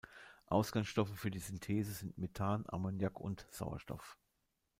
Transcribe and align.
Ausgangsstoffe 0.47 1.15
für 1.15 1.29
die 1.29 1.37
Synthese 1.37 1.91
sind 1.93 2.17
Methan, 2.17 2.65
Ammoniak 2.67 3.19
und 3.19 3.45
Sauerstoff. 3.51 4.17